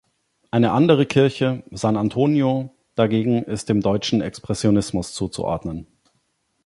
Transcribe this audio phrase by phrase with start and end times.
[0.49, 5.85] Eine andere Kirche, "San Antonio", dagegen ist dem deutschen Expressionismus zuzuordnen.